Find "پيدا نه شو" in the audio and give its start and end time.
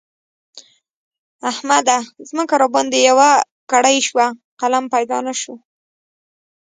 4.93-5.55